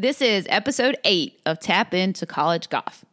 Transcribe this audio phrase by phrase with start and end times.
[0.00, 3.04] This is episode eight of Tap Into College Golf.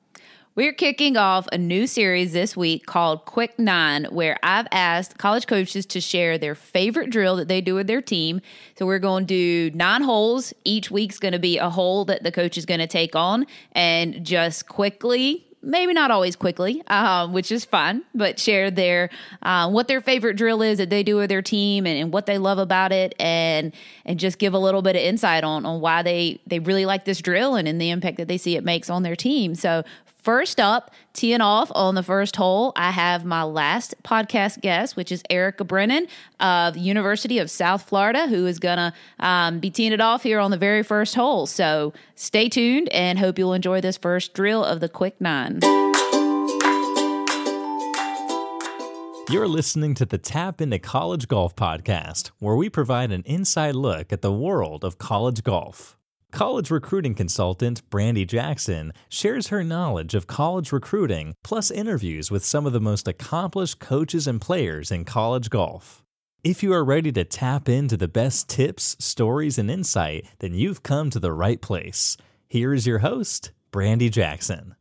[0.54, 5.48] We're kicking off a new series this week called Quick Nine, where I've asked college
[5.48, 8.40] coaches to share their favorite drill that they do with their team.
[8.78, 10.54] So we're going to do nine holes.
[10.64, 13.48] Each week's going to be a hole that the coach is going to take on
[13.72, 19.10] and just quickly maybe not always quickly, um, which is fun, but share their
[19.42, 22.26] uh, what their favorite drill is that they do with their team and, and, what
[22.28, 23.74] they love about it, and
[24.06, 27.06] and just give a little bit of insight on on why they they really like
[27.06, 29.56] this drill and, and the impact that they see it makes on their team.
[29.56, 29.84] So
[30.26, 35.12] First up, teeing off on the first hole, I have my last podcast guest, which
[35.12, 36.08] is Erika Brennan
[36.40, 40.24] of the University of South Florida, who is going to um, be teeing it off
[40.24, 41.46] here on the very first hole.
[41.46, 45.60] So stay tuned and hope you'll enjoy this first drill of the Quick Nine.
[49.30, 54.12] You're listening to the Tap into College Golf podcast, where we provide an inside look
[54.12, 55.96] at the world of college golf.
[56.36, 62.66] College recruiting consultant Brandi Jackson shares her knowledge of college recruiting plus interviews with some
[62.66, 66.04] of the most accomplished coaches and players in college golf.
[66.44, 70.84] If you are ready to tap into the best tips, stories, and insight, then you've
[70.84, 72.18] come to the right place.
[72.50, 74.76] Here is your host, Brandi Jackson.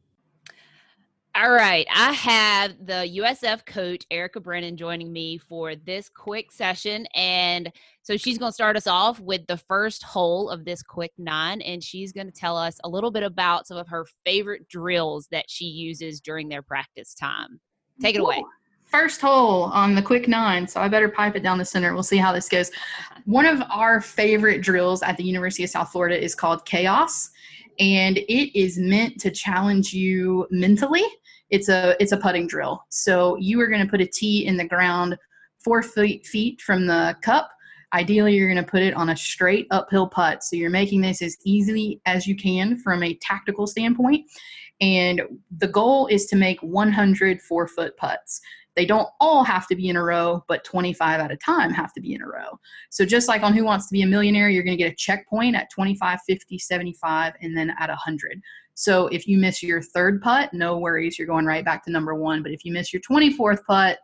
[1.37, 1.85] All right.
[1.93, 7.07] I have the USF coach, Erika Brennan, joining me for this quick session.
[7.13, 11.11] And so she's going to start us off with the first hole of this quick
[11.19, 11.61] nine.
[11.63, 15.27] And she's going to tell us a little bit about some of her favorite drills
[15.33, 17.59] that she uses during their practice time.
[18.01, 18.45] Take it away.
[18.85, 20.69] First hole on the quick nine.
[20.69, 21.95] So I better pipe it down the center.
[21.95, 22.71] We'll see how this goes.
[23.25, 27.31] One of our favorite drills at the University of South Florida is called Chaos.
[27.81, 31.03] And it is meant to challenge you mentally
[31.50, 32.84] it's a it's a putting drill.
[32.91, 35.17] So you are going to put a tee in the ground
[35.62, 37.51] four feet feet from the cup.
[37.92, 40.42] Ideally, you're going to put it on a straight uphill putt.
[40.42, 44.27] So you're making this as easily as you can from a tactical standpoint.
[44.81, 45.23] And
[45.59, 48.41] the goal is to make 100 four foot putts.
[48.77, 51.92] They don't all have to be in a row, but 25 at a time have
[51.95, 52.58] to be in a row.
[52.90, 54.96] So just like on Who Wants to Be a Millionaire, you're going to get a
[54.96, 58.40] checkpoint at 25, 50, 75, and then at 100.
[58.74, 62.14] So if you miss your third putt, no worries, you're going right back to number
[62.14, 62.42] one.
[62.42, 63.98] But if you miss your 24th putt,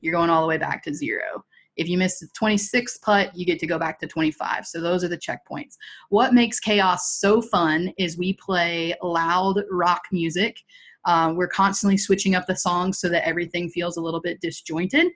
[0.00, 1.44] you're going all the way back to zero.
[1.76, 4.66] If you miss the 26th putt, you get to go back to 25.
[4.66, 5.76] So those are the checkpoints.
[6.08, 10.56] What makes chaos so fun is we play loud rock music.
[11.04, 15.08] Um, we're constantly switching up the songs so that everything feels a little bit disjointed.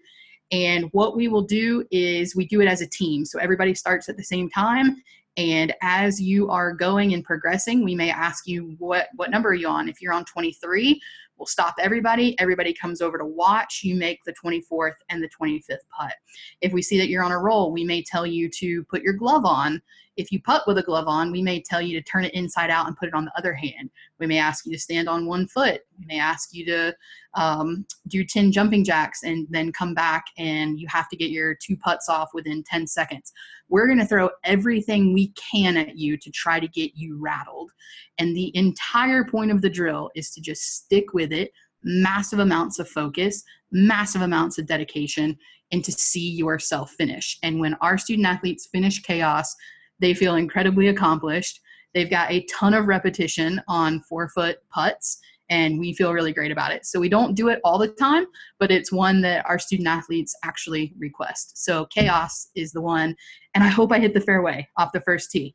[0.53, 3.25] And what we will do is we do it as a team.
[3.25, 4.97] So everybody starts at the same time
[5.37, 9.55] and as you are going and progressing, we may ask you what what number are
[9.55, 9.89] you on?
[9.89, 11.01] If you're on 23,
[11.45, 12.35] we'll stop everybody.
[12.41, 13.83] Everybody comes over to watch.
[13.85, 16.15] You make the 24th and the 25th putt.
[16.63, 19.13] If we see that you're on a roll, we may tell you to put your
[19.13, 19.83] glove on
[20.17, 22.71] if you putt with a glove on, we may tell you to turn it inside
[22.71, 23.91] out and put it on the other hand.
[24.19, 25.83] We may ask you to stand on one foot.
[25.99, 26.95] We may ask you to
[27.35, 31.55] um, do 10 jumping jacks and then come back and you have to get your
[31.55, 33.33] two putts off within 10 seconds.
[33.69, 37.73] We're going to throw everything we can at you to try to get you rattled.
[38.19, 41.51] And the entire point of the drill is to just stick with it,
[41.83, 43.43] massive amounts of focus,
[43.73, 45.37] massive amounts of dedication,
[45.73, 47.39] and to see yourself finish.
[47.43, 49.55] And when our student athletes finish chaos,
[49.99, 51.61] they feel incredibly accomplished.
[51.93, 55.19] They've got a ton of repetition on four foot putts,
[55.51, 56.87] and we feel really great about it.
[56.87, 58.27] So we don't do it all the time,
[58.59, 61.63] but it's one that our student athletes actually request.
[61.63, 63.15] So chaos is the one,
[63.55, 65.55] and I hope I hit the fairway off the first tee.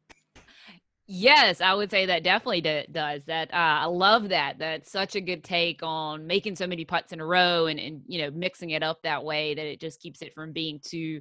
[1.12, 3.24] Yes, I would say that definitely does.
[3.26, 4.60] That uh, I love that.
[4.60, 8.04] That's such a good take on making so many putts in a row and, and
[8.06, 11.20] you know mixing it up that way that it just keeps it from being too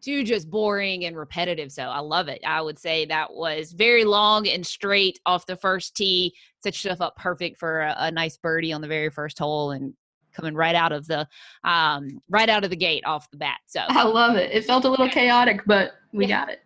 [0.00, 1.70] too just boring and repetitive.
[1.70, 2.40] So I love it.
[2.44, 6.34] I would say that was very long and straight off the first tee.
[6.64, 9.94] Set yourself up perfect for a, a nice birdie on the very first hole and
[10.32, 11.28] coming right out of the
[11.62, 13.60] um right out of the gate off the bat.
[13.66, 14.50] So I love it.
[14.50, 16.40] It felt a little chaotic, but we yeah.
[16.40, 16.62] got it.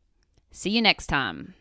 [0.51, 1.55] See you next time.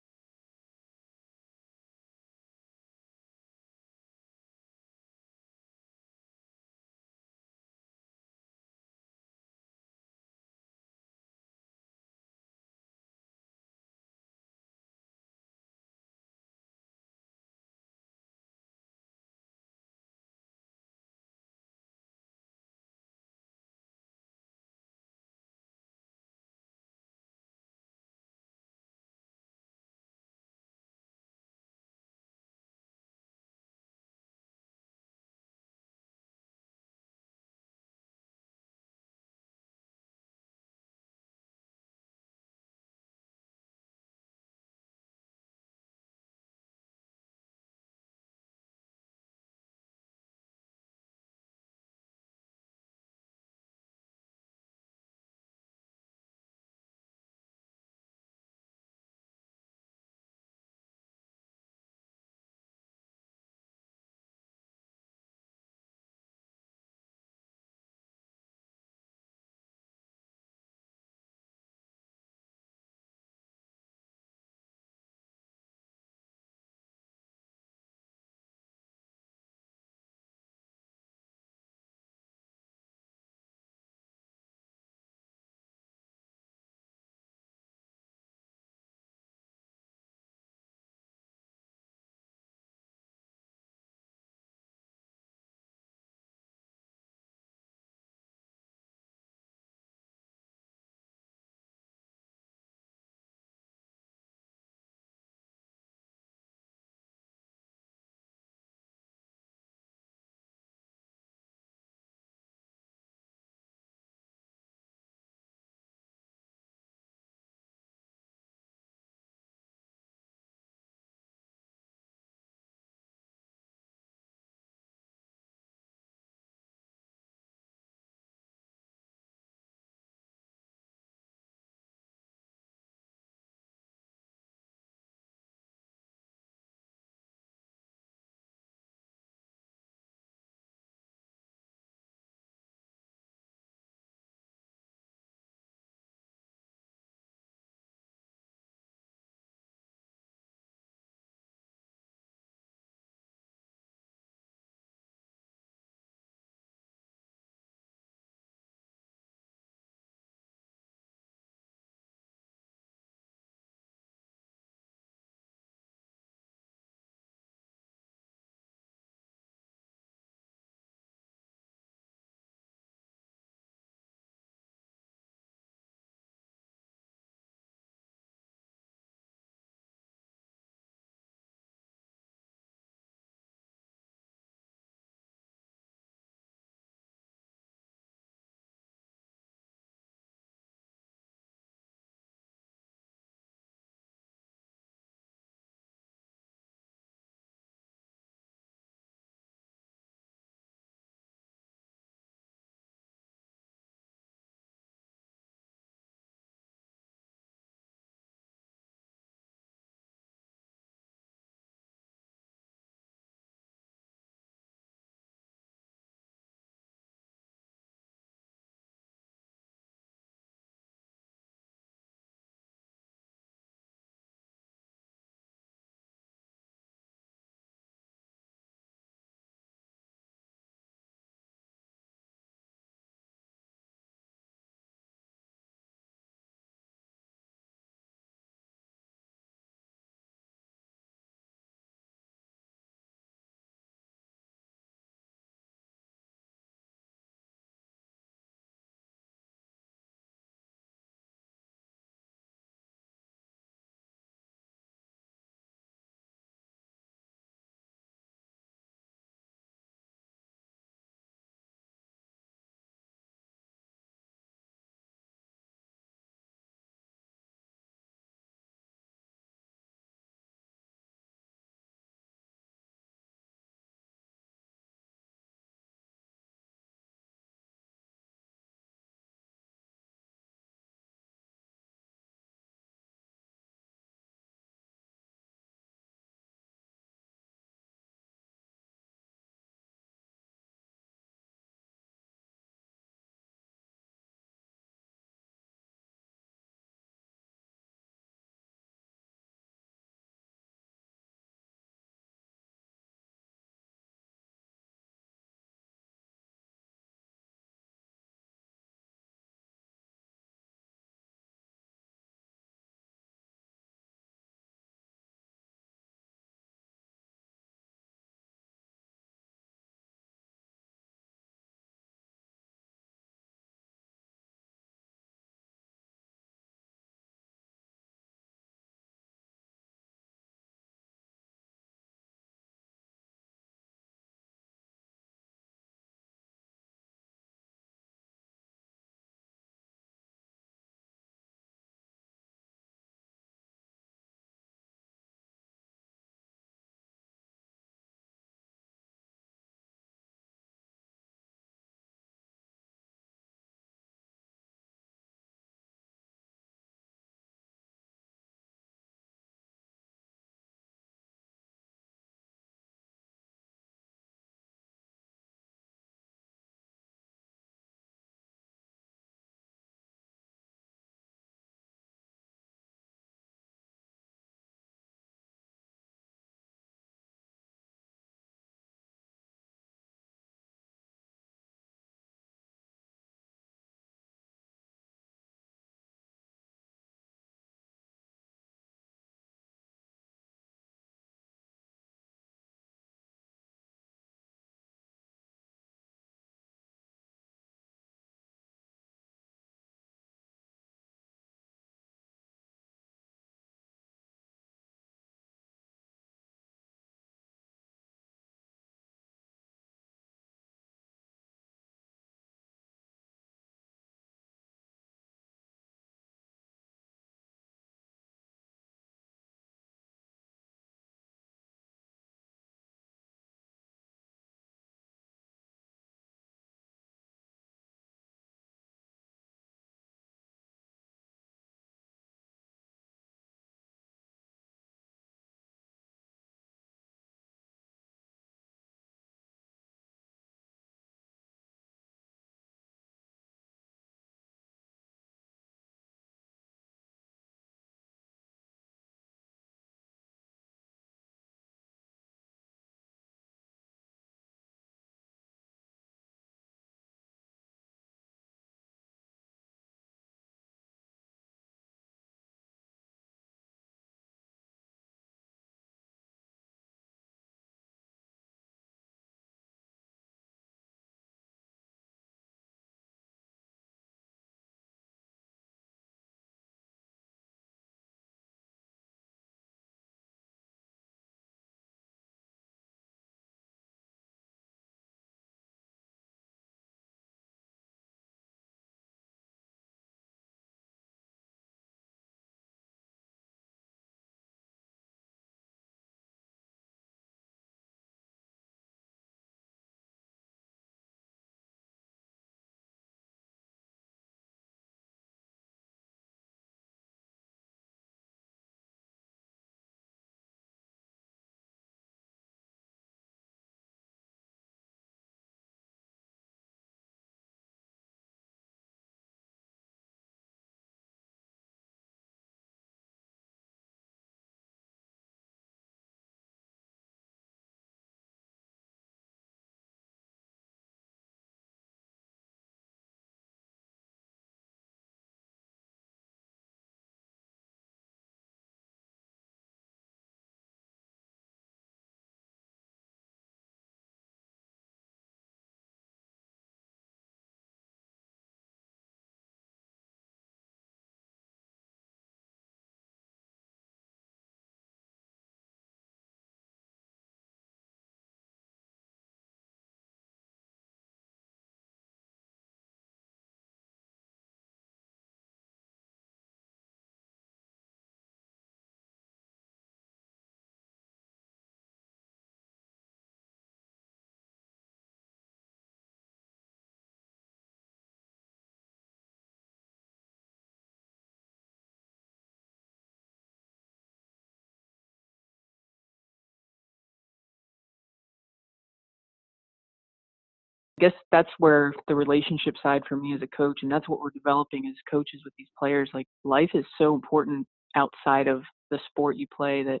[591.04, 594.30] Guess that's where the relationship side for me as a coach, and that's what we're
[594.30, 596.10] developing as coaches with these players.
[596.14, 600.00] Like life is so important outside of the sport you play that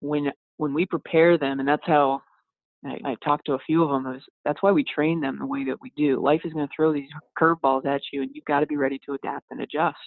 [0.00, 2.20] when when we prepare them, and that's how
[2.84, 4.14] I, I talked to a few of them.
[4.14, 6.20] Is that's why we train them the way that we do.
[6.22, 7.10] Life is going to throw these
[7.40, 9.98] curveballs at you, and you've got to be ready to adapt and adjust.